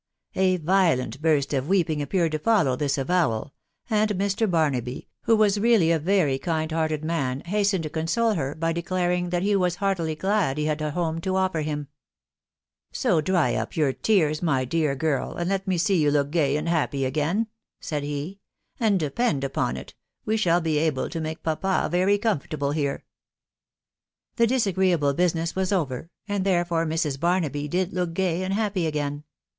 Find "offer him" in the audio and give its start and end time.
11.35-11.77